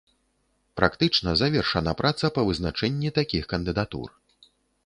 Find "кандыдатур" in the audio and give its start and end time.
3.53-4.09